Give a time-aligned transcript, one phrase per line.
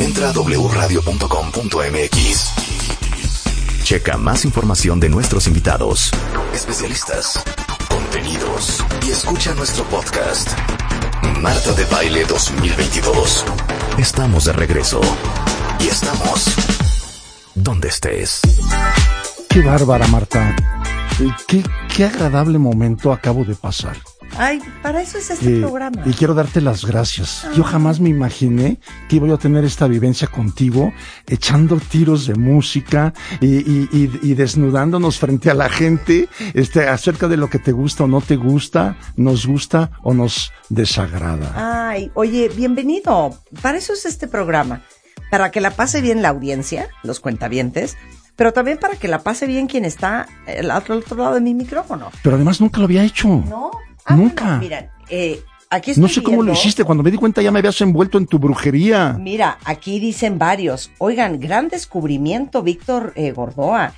[0.00, 1.02] Entra a wradio.com.mx.
[3.82, 6.12] Checa más información de nuestros invitados,
[6.54, 7.42] especialistas,
[7.88, 10.50] contenidos y escucha nuestro podcast.
[11.40, 13.44] Marta de Baile 2022.
[13.98, 15.00] Estamos de regreso.
[15.80, 16.44] Y estamos
[17.54, 18.40] donde estés.
[19.48, 20.54] Qué bárbara, Marta.
[21.46, 23.96] Qué, qué agradable momento acabo de pasar.
[24.40, 26.02] Ay, para eso es este Eh, programa.
[26.06, 27.44] Y quiero darte las gracias.
[27.56, 28.78] Yo jamás me imaginé
[29.08, 30.92] que iba yo a tener esta vivencia contigo,
[31.26, 37.26] echando tiros de música y, y- y- y desnudándonos frente a la gente, este, acerca
[37.26, 41.88] de lo que te gusta o no te gusta, nos gusta o nos desagrada.
[41.90, 43.36] Ay, oye, bienvenido.
[43.60, 44.82] Para eso es este programa.
[45.32, 47.96] Para que la pase bien la audiencia, los cuentavientes,
[48.36, 50.28] pero también para que la pase bien quien está
[50.76, 52.10] otro, al otro lado de mi micrófono.
[52.22, 53.28] Pero además nunca lo había hecho.
[53.28, 53.72] ¿No?
[54.08, 54.44] Ah, Nunca.
[54.44, 56.82] bueno, miren, eh, aquí estoy No sé cómo lo hiciste.
[56.82, 59.12] Cuando me di cuenta ya me habías envuelto en tu brujería.
[59.20, 60.90] Mira, aquí dicen varios.
[60.98, 63.92] Oigan, gran descubrimiento, Víctor eh, Gordoa.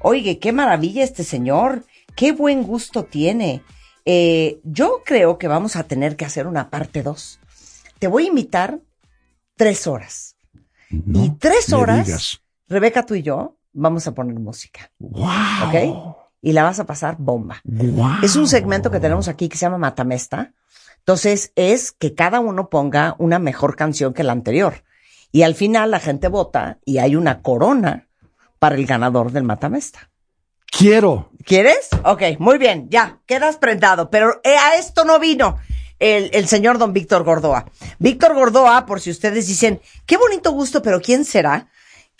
[0.00, 1.84] Oye, qué maravilla este señor.
[2.16, 3.62] Qué buen gusto tiene.
[4.06, 7.38] Eh, yo creo que vamos a tener que hacer una parte dos.
[7.98, 8.80] Te voy a invitar
[9.56, 10.36] tres horas.
[10.88, 12.40] No y tres horas.
[12.66, 14.90] Rebeca, tú y yo vamos a poner música.
[14.98, 15.28] ¡Wow!
[15.68, 16.16] ¿Ok?
[16.42, 17.62] Y la vas a pasar bomba.
[18.22, 20.52] Es un segmento que tenemos aquí que se llama Matamesta.
[20.98, 24.84] Entonces es que cada uno ponga una mejor canción que la anterior.
[25.32, 28.08] Y al final la gente vota y hay una corona
[28.58, 30.10] para el ganador del Matamesta.
[30.66, 31.30] Quiero.
[31.44, 31.88] ¿Quieres?
[32.04, 34.10] Ok, muy bien, ya, quedas prendado.
[34.10, 35.58] Pero eh, a esto no vino
[35.98, 37.66] el, el señor don Víctor Gordoa.
[37.98, 41.68] Víctor Gordoa, por si ustedes dicen, qué bonito gusto, pero ¿quién será?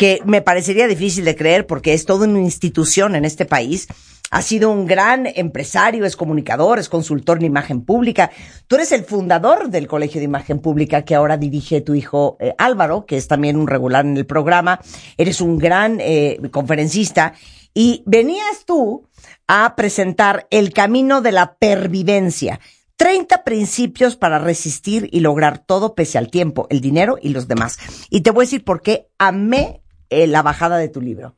[0.00, 3.86] Que me parecería difícil de creer porque es toda una institución en este país.
[4.30, 8.30] Ha sido un gran empresario, es comunicador, es consultor en imagen pública.
[8.66, 12.54] Tú eres el fundador del Colegio de Imagen Pública que ahora dirige tu hijo eh,
[12.56, 14.80] Álvaro, que es también un regular en el programa.
[15.18, 17.34] Eres un gran eh, conferencista
[17.74, 19.06] y venías tú
[19.48, 22.58] a presentar El Camino de la Pervivencia.
[22.96, 27.78] 30 principios para resistir y lograr todo pese al tiempo, el dinero y los demás.
[28.08, 31.36] Y te voy a decir por qué amé eh, la bajada de tu libro.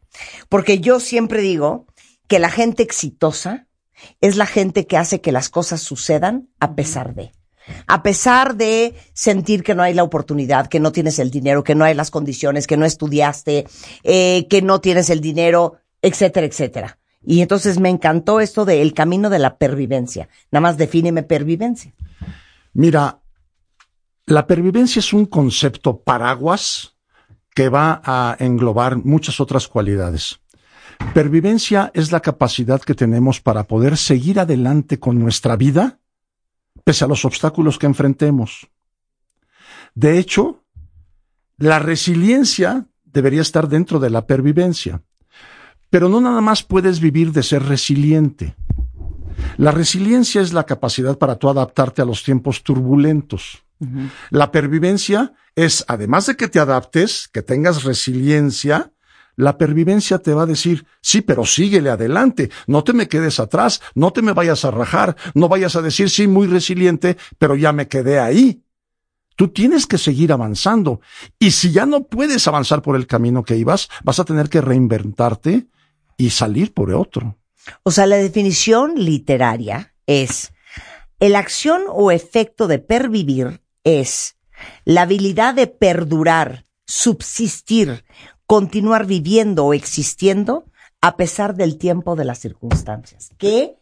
[0.49, 1.87] Porque yo siempre digo
[2.27, 3.69] que la gente exitosa
[4.21, 7.33] es la gente que hace que las cosas sucedan a pesar de.
[7.87, 11.77] A pesar de sentir que no hay la oportunidad, que no tienes el dinero, que
[11.77, 13.67] no hay las condiciones, que no estudiaste,
[14.03, 16.99] eh, que no tienes el dinero, etcétera, etcétera.
[17.25, 20.29] Y entonces me encantó esto de el camino de la pervivencia.
[20.51, 21.95] Nada más defíneme pervivencia.
[22.73, 23.21] Mira,
[24.27, 26.92] la pervivencia es un concepto paraguas
[27.55, 30.41] que va a englobar muchas otras cualidades.
[31.15, 35.99] Pervivencia es la capacidad que tenemos para poder seguir adelante con nuestra vida
[36.85, 38.69] pese a los obstáculos que enfrentemos.
[39.95, 40.65] De hecho,
[41.59, 45.03] la resiliencia debería estar dentro de la pervivencia.
[45.91, 48.57] Pero no nada más puedes vivir de ser resiliente.
[49.59, 53.62] La resiliencia es la capacidad para tú adaptarte a los tiempos turbulentos.
[54.31, 58.93] La pervivencia es, además de que te adaptes, que tengas resiliencia,
[59.37, 63.81] la pervivencia te va a decir, sí, pero síguele adelante, no te me quedes atrás,
[63.95, 67.73] no te me vayas a rajar, no vayas a decir, sí, muy resiliente, pero ya
[67.73, 68.63] me quedé ahí.
[69.37, 71.01] Tú tienes que seguir avanzando.
[71.39, 74.61] Y si ya no puedes avanzar por el camino que ibas, vas a tener que
[74.61, 75.69] reinventarte
[76.19, 77.39] y salir por otro.
[77.83, 80.53] O sea, la definición literaria es
[81.19, 84.37] el acción o efecto de pervivir es
[84.85, 88.05] la habilidad de perdurar, subsistir,
[88.47, 90.67] continuar viviendo o existiendo
[91.01, 93.31] a pesar del tiempo de las circunstancias.
[93.39, 93.77] Qué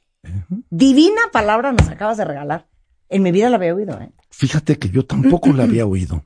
[0.71, 2.69] divina palabra nos acabas de regalar.
[3.09, 4.13] En mi vida la había oído, ¿eh?
[4.31, 6.25] Fíjate que yo tampoco la había oído.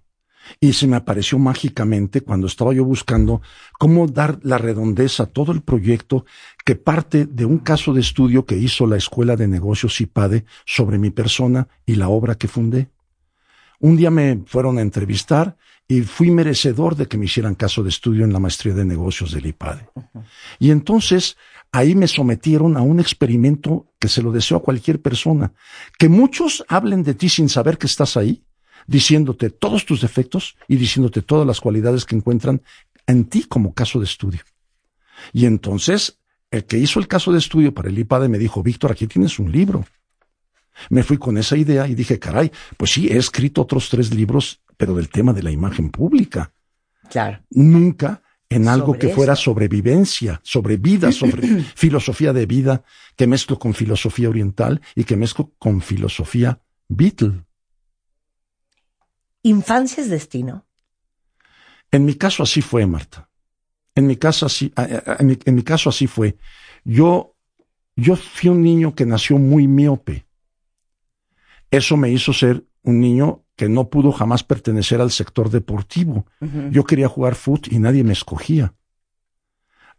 [0.61, 3.41] Y se me apareció mágicamente cuando estaba yo buscando
[3.79, 6.27] cómo dar la redondez a todo el proyecto
[6.65, 10.99] que parte de un caso de estudio que hizo la Escuela de Negocios IPADE sobre
[10.99, 12.91] mi persona y la obra que fundé.
[13.81, 17.91] Un día me fueron a entrevistar y fui merecedor de que me hicieran caso de
[17.91, 19.89] estudio en la maestría de negocios del IPADE.
[20.59, 21.37] Y entonces
[21.73, 25.53] ahí me sometieron a un experimento que se lo deseo a cualquier persona,
[25.99, 28.45] que muchos hablen de ti sin saber que estás ahí,
[28.87, 32.63] diciéndote todos tus defectos y diciéndote todas las cualidades que encuentran
[33.07, 34.41] en ti como caso de estudio.
[35.33, 36.19] Y entonces
[36.51, 39.39] el que hizo el caso de estudio para el IPADE me dijo, Víctor, aquí tienes
[39.39, 39.85] un libro.
[40.91, 44.61] Me fui con esa idea y dije, caray, pues sí, he escrito otros tres libros,
[44.77, 46.53] pero del tema de la imagen pública.
[47.09, 47.41] Claro.
[47.51, 49.43] Nunca en algo Sobre que fuera eso.
[49.43, 52.85] sobrevivencia, sobre vida, sobre filosofía de vida,
[53.17, 57.45] que mezclo con filosofía oriental y que mezclo con filosofía Beatle.
[59.43, 60.67] Infancia es destino.
[61.91, 63.29] En mi caso así fue, Marta.
[63.95, 66.37] En mi caso así, en mi, en mi caso así fue.
[66.85, 67.37] Yo,
[67.95, 70.27] yo fui un niño que nació muy miope.
[71.75, 76.25] Eso me hizo ser un niño que no pudo jamás pertenecer al sector deportivo.
[76.71, 78.75] Yo quería jugar fútbol y nadie me escogía.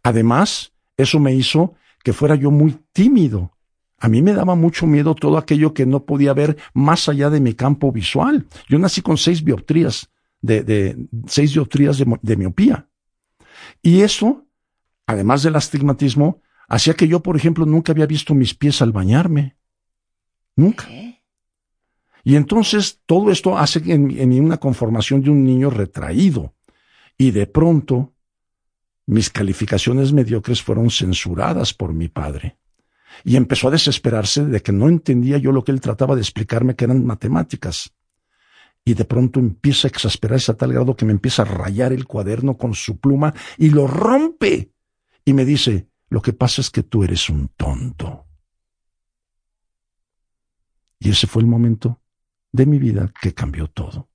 [0.02, 3.52] Además, eso me hizo que fuera yo muy tímido.
[3.98, 7.40] A mí me daba mucho miedo todo aquello que no podía ver más allá de
[7.40, 8.46] mi campo visual.
[8.70, 10.08] Yo nací con seis bioptrías,
[10.40, 10.96] de, de
[11.26, 12.88] seis dioptrías de, de miopía.
[13.82, 14.46] Y eso,
[15.06, 19.58] además del astigmatismo, hacía que yo, por ejemplo, nunca había visto mis pies al bañarme.
[20.54, 20.86] Nunca.
[22.26, 26.56] Y entonces todo esto hace en, mí una conformación de un niño retraído.
[27.16, 28.14] Y de pronto
[29.06, 32.58] mis calificaciones mediocres fueron censuradas por mi padre.
[33.22, 36.74] Y empezó a desesperarse de que no entendía yo lo que él trataba de explicarme
[36.74, 37.94] que eran matemáticas.
[38.84, 42.06] Y de pronto empieza a exasperarse a tal grado que me empieza a rayar el
[42.06, 44.72] cuaderno con su pluma y lo rompe.
[45.24, 48.26] Y me dice, lo que pasa es que tú eres un tonto.
[50.98, 52.00] Y ese fue el momento
[52.56, 54.08] de mi vida que cambió todo.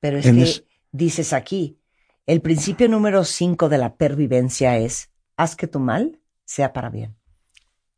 [0.00, 1.80] Pero es que dices aquí,
[2.26, 7.16] el principio número cinco de la pervivencia es, haz que tu mal sea para bien.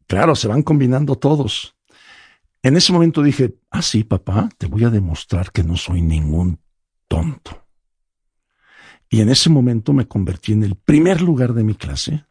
[0.06, 1.76] Claro, se van combinando todos.
[2.62, 6.60] En ese momento dije, ah, sí, papá, te voy a demostrar que no soy ningún
[7.08, 7.66] tonto.
[9.08, 12.24] Y en ese momento me convertí en el primer lugar de mi clase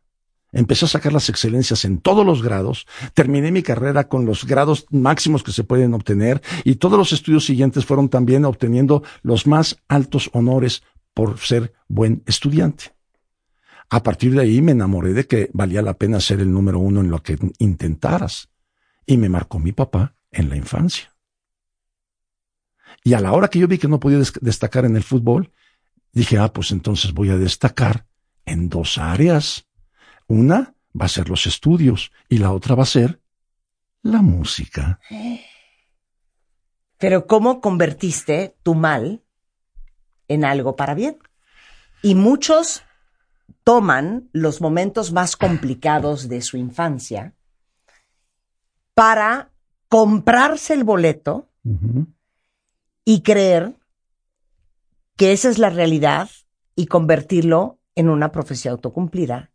[0.51, 4.87] Empecé a sacar las excelencias en todos los grados, terminé mi carrera con los grados
[4.89, 9.77] máximos que se pueden obtener y todos los estudios siguientes fueron también obteniendo los más
[9.87, 10.81] altos honores
[11.13, 12.95] por ser buen estudiante.
[13.91, 17.01] A partir de ahí me enamoré de que valía la pena ser el número uno
[17.01, 18.49] en lo que intentaras
[19.05, 21.15] y me marcó mi papá en la infancia.
[23.03, 25.51] Y a la hora que yo vi que no podía destacar en el fútbol,
[26.11, 28.07] dije, ah, pues entonces voy a destacar
[28.45, 29.68] en dos áreas
[30.29, 33.19] una va a ser los estudios y la otra va a ser
[34.01, 34.99] la música.
[36.97, 39.23] Pero ¿cómo convertiste tu mal
[40.27, 41.17] en algo para bien?
[42.01, 42.83] Y muchos
[43.63, 47.33] toman los momentos más complicados de su infancia
[48.93, 49.51] para
[49.89, 51.49] comprarse el boleto
[53.03, 53.75] y creer
[55.15, 56.29] que esa es la realidad
[56.75, 59.51] y convertirlo en una profecía autocumplida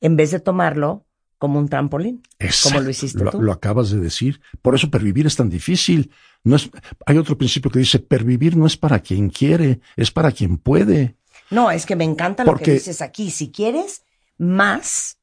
[0.00, 1.06] en vez de tomarlo
[1.38, 2.22] como un trampolín,
[2.62, 3.42] como lo hiciste tú.
[3.42, 4.40] Lo acabas de decir.
[4.62, 6.10] Por eso pervivir es tan difícil.
[6.42, 6.70] No es,
[7.06, 11.16] hay otro principio que dice, pervivir no es para quien quiere, es para quien puede.
[11.50, 13.30] No, es que me encanta lo que dices aquí.
[13.30, 14.04] Si quieres
[14.38, 15.18] más,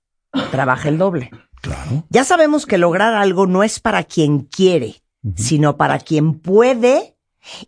[0.51, 1.31] trabaja el doble.
[1.61, 2.05] Claro.
[2.09, 5.01] Ya sabemos que lograr algo no es para quien quiere,
[5.35, 7.15] sino para quien puede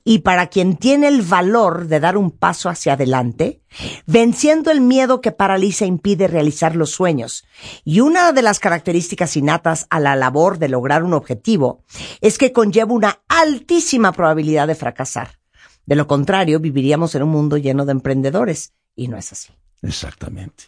[0.03, 3.61] y para quien tiene el valor de dar un paso hacia adelante,
[4.05, 7.45] venciendo el miedo que paraliza e impide realizar los sueños.
[7.83, 11.83] Y una de las características innatas a la labor de lograr un objetivo
[12.21, 15.39] es que conlleva una altísima probabilidad de fracasar.
[15.85, 19.51] De lo contrario, viviríamos en un mundo lleno de emprendedores y no es así.
[19.81, 20.65] Exactamente.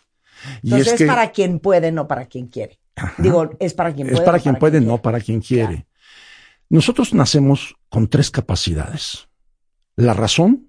[0.62, 2.80] Y Entonces es, para quien puede, no para quien quiere.
[3.18, 4.20] Digo, es para quien puede.
[4.20, 5.86] Es para quien puede, no para quien quiere.
[6.70, 9.30] Nosotros nacemos con tres capacidades.
[9.96, 10.68] La razón,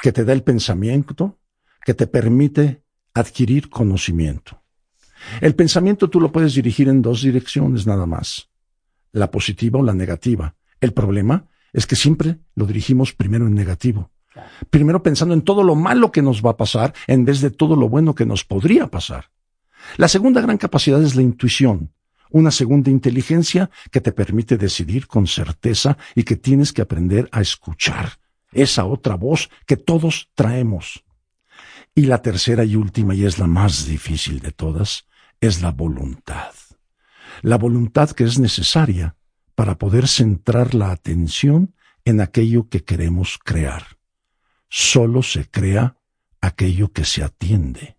[0.00, 1.40] que te da el pensamiento,
[1.84, 4.62] que te permite adquirir conocimiento.
[5.40, 8.50] El pensamiento tú lo puedes dirigir en dos direcciones nada más,
[9.10, 10.54] la positiva o la negativa.
[10.80, 14.12] El problema es que siempre lo dirigimos primero en negativo.
[14.70, 17.74] Primero pensando en todo lo malo que nos va a pasar en vez de todo
[17.74, 19.32] lo bueno que nos podría pasar.
[19.96, 21.92] La segunda gran capacidad es la intuición,
[22.32, 27.40] una segunda inteligencia que te permite decidir con certeza y que tienes que aprender a
[27.40, 28.18] escuchar
[28.52, 31.04] esa otra voz que todos traemos.
[31.94, 35.06] Y la tercera y última, y es la más difícil de todas,
[35.40, 36.52] es la voluntad.
[37.42, 39.16] La voluntad que es necesaria
[39.54, 41.74] para poder centrar la atención
[42.04, 43.98] en aquello que queremos crear.
[44.68, 45.96] Solo se crea
[46.40, 47.96] aquello que se atiende.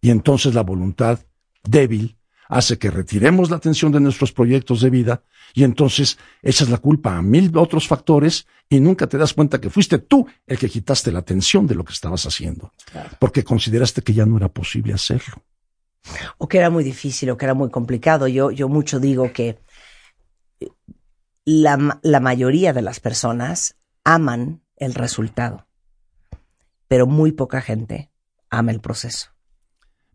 [0.00, 1.20] Y entonces la voluntad
[1.62, 2.16] débil
[2.48, 5.22] hace que retiremos la atención de nuestros proyectos de vida
[5.54, 9.70] y entonces echas la culpa a mil otros factores y nunca te das cuenta que
[9.70, 12.72] fuiste tú el que quitaste la atención de lo que estabas haciendo,
[13.18, 15.42] porque consideraste que ya no era posible hacerlo.
[16.36, 18.26] O que era muy difícil o que era muy complicado.
[18.26, 19.58] Yo, yo mucho digo que
[21.44, 25.66] la, la mayoría de las personas aman el resultado,
[26.88, 28.10] pero muy poca gente
[28.50, 29.28] ama el proceso.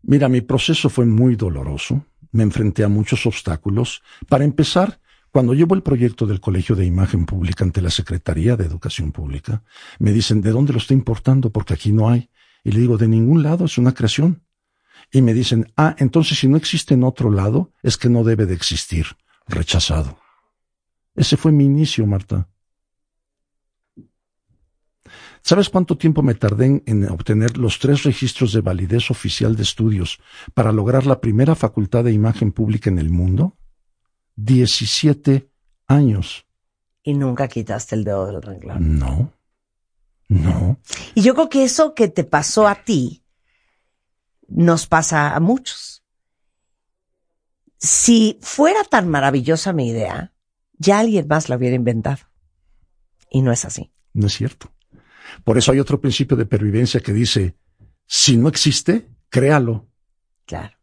[0.02, 4.02] Mira, mi proceso fue muy doloroso, me enfrenté a muchos obstáculos.
[4.28, 5.00] Para empezar,
[5.30, 9.62] Cuando llevo el proyecto del Colegio de Imagen Pública ante la Secretaría de Educación Pública,
[9.98, 11.50] me dicen, ¿de dónde lo está importando?
[11.50, 12.30] Porque aquí no hay.
[12.64, 14.42] Y le digo, de ningún lado, es una creación.
[15.12, 18.46] Y me dicen, ah, entonces si no existe en otro lado, es que no debe
[18.46, 19.06] de existir.
[19.46, 20.18] Rechazado.
[21.14, 22.48] Ese fue mi inicio, Marta.
[25.42, 30.20] ¿Sabes cuánto tiempo me tardé en, obtener los tres registros de validez oficial de estudios
[30.54, 33.56] para lograr la primera facultad de imagen pública en el mundo?
[34.36, 35.50] Diecisiete
[35.86, 36.46] años.
[37.02, 38.98] Y nunca quitaste el dedo del renglón.
[38.98, 39.32] No.
[40.28, 40.78] No.
[41.14, 43.24] Y yo creo que eso que te pasó a ti
[44.48, 46.02] nos pasa a muchos.
[47.78, 50.34] Si fuera tan maravillosa mi idea,
[50.78, 52.18] ya alguien más la hubiera inventado.
[53.30, 53.92] Y no es así.
[54.12, 54.72] No es cierto.
[55.44, 57.56] Por eso hay otro principio de pervivencia que dice,
[58.06, 59.86] si no existe, créalo.
[60.46, 60.76] Claro.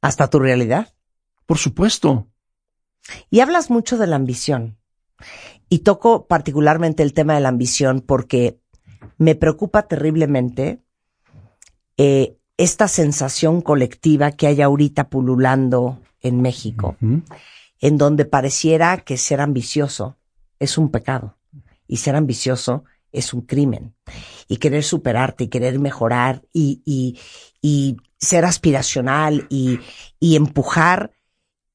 [0.00, 0.94] Hasta tu realidad.
[1.46, 2.28] Por supuesto.
[3.30, 4.78] Y hablas mucho de la ambición.
[5.68, 8.58] Y toco particularmente el tema de la ambición porque
[9.18, 10.82] me preocupa terriblemente
[11.96, 19.40] eh, esta sensación colectiva que hay ahorita pululando en México, en donde pareciera que ser
[19.40, 20.16] ambicioso
[20.64, 21.38] es un pecado
[21.86, 23.94] y ser ambicioso es un crimen.
[24.48, 27.18] Y querer superarte y querer mejorar y, y,
[27.62, 29.78] y ser aspiracional y,
[30.18, 31.12] y empujar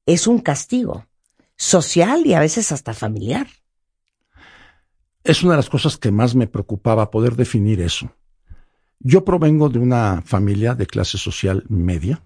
[0.06, 1.06] es un castigo
[1.56, 3.46] social y a veces hasta familiar.
[5.24, 8.10] Es una de las cosas que más me preocupaba poder definir eso.
[8.98, 12.22] Yo provengo de una familia de clase social media.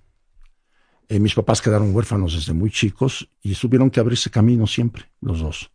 [1.09, 5.41] Eh, mis papás quedaron huérfanos desde muy chicos y tuvieron que abrirse camino siempre, los
[5.41, 5.71] dos.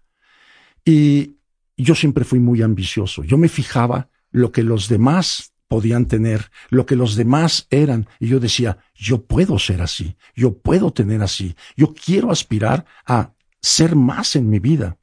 [0.86, 1.38] Y
[1.78, 3.24] yo siempre fui muy ambicioso.
[3.24, 8.08] Yo me fijaba lo que los demás podían tener, lo que los demás eran.
[8.20, 13.34] Y yo decía, yo puedo ser así, yo puedo tener así, yo quiero aspirar a
[13.62, 14.98] ser más en mi vida.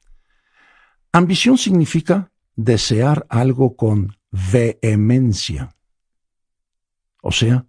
[1.11, 4.17] Ambición significa desear algo con
[4.51, 5.75] vehemencia.
[7.21, 7.65] O sea,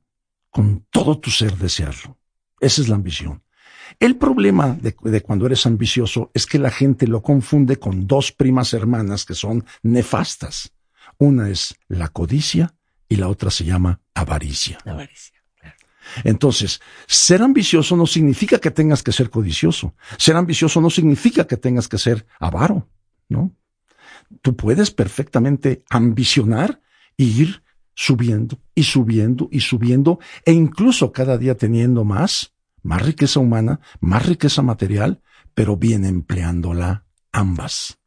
[0.50, 2.19] con todo tu ser desearlo.
[2.61, 3.43] Esa es la ambición.
[4.00, 8.73] El problema de, cuando eres ambicioso es que la gente lo confunde con dos primas
[8.73, 10.73] hermanas que son nefastas.
[11.19, 12.75] Una es la codicia
[13.09, 14.78] y la otra se llama avaricia.
[14.85, 15.38] Avaricia.
[16.25, 19.95] Entonces, ser ambicioso no significa que tengas que ser codicioso.
[20.17, 22.88] Ser ambicioso no significa que tengas que ser avaro,
[23.28, 23.52] ¿no?
[24.43, 26.81] Tú puedes perfectamente ambicionar
[27.17, 27.62] e ir
[27.95, 32.55] subiendo y subiendo y subiendo e incluso cada día teniendo más
[32.88, 37.99] más riqueza humana, más riqueza material, pero bien empleándola ambas.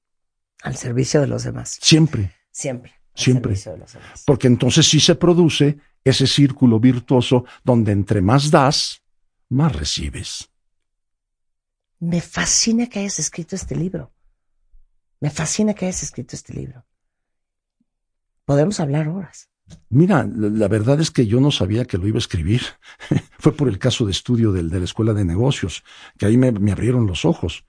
[0.64, 1.78] Al servicio de los demás.
[1.80, 2.34] Siempre.
[2.50, 2.96] Siempre.
[3.14, 3.56] Siempre.
[4.26, 9.04] Porque entonces sí se produce ese círculo virtuoso donde entre más das,
[9.50, 10.50] más recibes.
[12.00, 14.12] Me fascina que hayas escrito este libro.
[15.20, 16.88] Me fascina que hayas escrito este libro.
[18.46, 19.51] Podemos hablar horas.
[19.90, 22.62] Mira, la verdad es que yo no sabía que lo iba a escribir.
[23.40, 25.84] Fue por el caso de estudio del, de la Escuela de Negocios,
[26.18, 27.66] que ahí me, abrieron los ojos.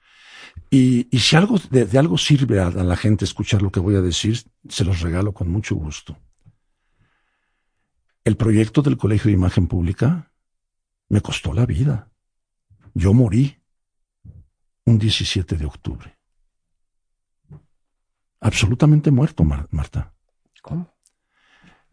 [0.71, 4.42] Y, si algo de, algo sirve a, la gente escuchar lo que voy a decir,
[4.68, 6.18] se los regalo con mucho gusto.
[8.25, 10.32] El proyecto del Colegio de Imagen Pública
[11.09, 12.11] me costó la vida.
[12.94, 13.56] Yo morí
[14.85, 16.18] un 17 de octubre.
[18.40, 20.14] Absolutamente muerto, Marta.
[20.62, 20.92] ¿Cómo?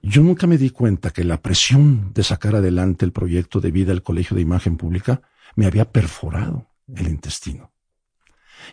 [0.01, 3.91] Yo nunca me di cuenta que la presión de sacar adelante el proyecto de vida
[3.91, 5.21] del Colegio de Imagen Pública
[5.55, 7.71] me había perforado el intestino.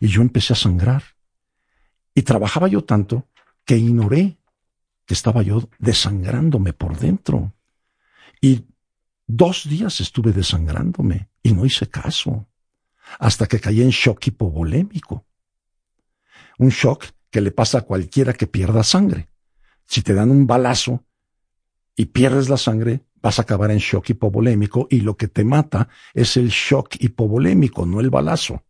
[0.01, 1.03] Y yo empecé a sangrar.
[2.15, 3.29] Y trabajaba yo tanto
[3.65, 4.39] que ignoré
[5.05, 7.55] que estaba yo desangrándome por dentro.
[8.41, 8.67] Y
[9.27, 12.49] dos días estuve desangrándome y no hice caso,
[13.19, 15.27] hasta que caí en shock hipovolémico.
[16.59, 19.29] Un shock que le pasa a cualquiera que pierda sangre.
[19.85, 21.05] Si te dan un balazo,
[21.97, 25.89] y pierdes la sangre, vas a acabar en shock hipovolémico y lo que te mata
[26.15, 28.63] es el shock hipovolémico, no el balazo.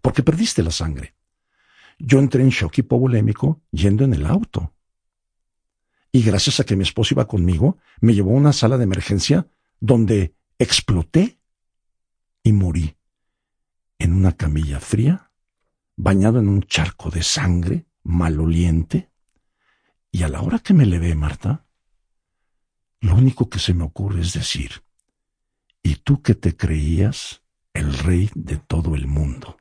[0.00, 1.14] Porque perdiste la sangre.
[1.98, 4.72] Yo entré en shock hipovolémico yendo en el auto.
[6.10, 9.46] Y gracias a que mi esposo iba conmigo, me llevó a una sala de emergencia
[9.78, 11.38] donde exploté
[12.42, 12.96] y morí
[13.98, 15.30] en una camilla fría,
[15.96, 19.10] bañado en un charco de sangre maloliente.
[20.10, 21.66] Y a la hora que me levé, Marta,
[23.02, 24.84] lo único que se me ocurre es decir,
[25.82, 27.42] ¿y tú que te creías
[27.74, 29.58] el rey de todo el mundo?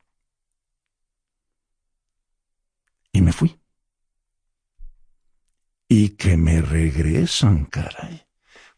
[3.11, 3.59] Y me fui.
[5.87, 8.27] Y que me regresan, caray,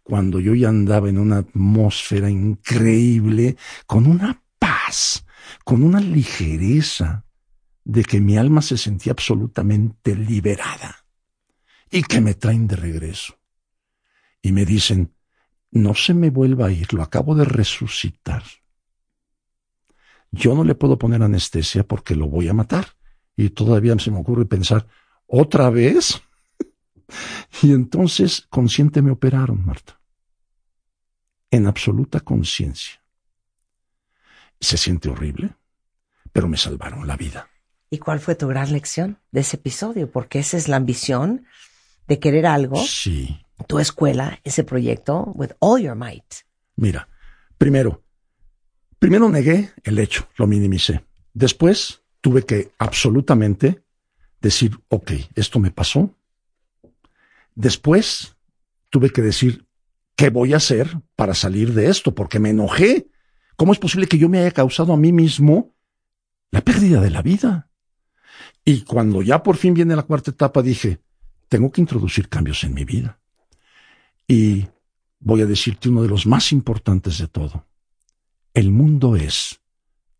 [0.01, 5.25] cuando yo ya andaba en una atmósfera increíble, con una paz,
[5.65, 7.25] con una ligereza
[7.83, 11.05] de que mi alma se sentía absolutamente liberada
[11.91, 13.42] y que me traen de regreso.
[14.43, 15.15] Y me dicen,
[15.71, 18.43] no se me vuelva a ir, lo acabo de resucitar.
[20.31, 22.87] Yo no le puedo poner anestesia porque lo voy a matar.
[23.35, 24.85] Y todavía se me ocurre pensar,
[25.25, 26.21] ¿otra vez?
[27.63, 29.99] y entonces consciente me operaron, Marta.
[31.49, 33.01] En absoluta conciencia.
[34.59, 35.55] Se siente horrible,
[36.31, 37.47] pero me salvaron la vida.
[37.89, 40.11] ¿Y cuál fue tu gran lección de ese episodio?
[40.11, 41.45] Porque esa es la ambición
[42.07, 42.75] de querer algo.
[42.83, 43.42] Sí.
[43.67, 46.23] Tu escuela, ese proyecto, with all your might.
[46.75, 47.07] Mira,
[47.57, 48.03] primero,
[48.99, 51.05] primero negué el hecho, lo minimicé.
[51.33, 53.83] Después tuve que absolutamente
[54.41, 56.15] decir, ok, esto me pasó.
[57.55, 58.35] Después
[58.89, 59.65] tuve que decir,
[60.15, 62.13] ¿qué voy a hacer para salir de esto?
[62.13, 63.07] Porque me enojé.
[63.55, 65.75] ¿Cómo es posible que yo me haya causado a mí mismo
[66.51, 67.69] la pérdida de la vida?
[68.65, 70.99] Y cuando ya por fin viene la cuarta etapa, dije,
[71.49, 73.19] tengo que introducir cambios en mi vida.
[74.27, 74.67] Y
[75.19, 77.67] voy a decirte uno de los más importantes de todo.
[78.53, 79.61] El mundo es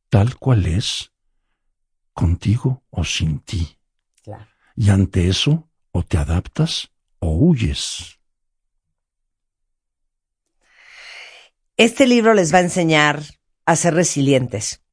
[0.10, 1.12] tal cual es,
[2.14, 3.78] contigo o sin ti.
[4.76, 8.20] Y ante eso, o te adaptas o huyes.
[11.78, 13.24] Este libro les va a enseñar
[13.66, 14.84] a ser resilientes,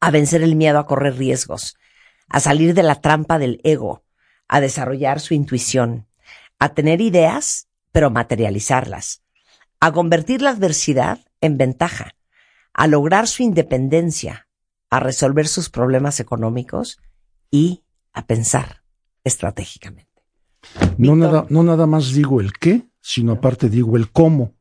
[0.00, 1.76] a vencer el miedo a correr riesgos,
[2.28, 4.04] a salir de la trampa del ego,
[4.48, 6.08] a desarrollar su intuición,
[6.58, 7.67] a tener ideas,
[7.98, 9.24] pero materializarlas,
[9.80, 12.14] a convertir la adversidad en ventaja,
[12.72, 14.46] a lograr su independencia,
[14.88, 17.00] a resolver sus problemas económicos
[17.50, 18.84] y a pensar
[19.24, 20.22] estratégicamente.
[20.96, 24.54] No nada, no nada más digo el qué, sino aparte digo el cómo.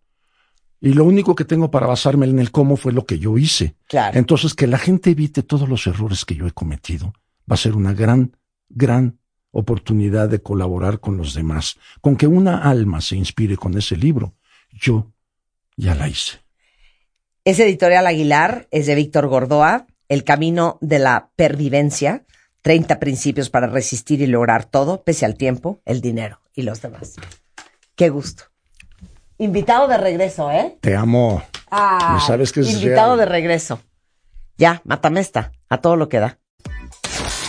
[0.81, 3.75] Y lo único que tengo para basarme en el cómo fue lo que yo hice.
[3.87, 4.17] Claro.
[4.17, 7.13] Entonces, que la gente evite todos los errores que yo he cometido
[7.47, 8.35] va a ser una gran,
[8.67, 9.19] gran
[9.57, 11.79] oportunidad de colaborar con los demás.
[11.99, 14.35] Con que una alma se inspire con ese libro,
[14.71, 15.11] yo
[15.75, 16.43] ya la hice.
[17.43, 22.23] Ese editorial Aguilar es de Víctor Gordoa, El camino de la pervivencia,
[22.61, 27.15] 30 principios para resistir y lograr todo, pese al tiempo, el dinero y los demás.
[27.95, 28.43] Qué gusto.
[29.39, 30.77] Invitado de regreso, ¿eh?
[30.81, 31.41] Te amo.
[31.71, 33.81] Ah, sabes que es invitado de regreso.
[34.57, 36.39] Ya, mátame esta, a todo lo que da.